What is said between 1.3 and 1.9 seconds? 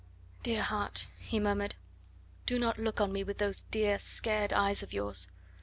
murmured,